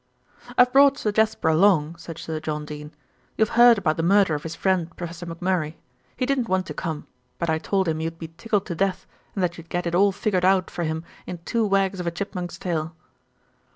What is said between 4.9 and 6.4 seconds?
Professor McMurray. He